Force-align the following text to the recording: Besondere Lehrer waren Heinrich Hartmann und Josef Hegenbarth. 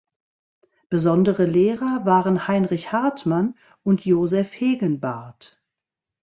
Besondere 0.89 1.45
Lehrer 1.45 2.05
waren 2.07 2.47
Heinrich 2.47 2.91
Hartmann 2.91 3.55
und 3.83 4.03
Josef 4.07 4.59
Hegenbarth. 4.59 5.61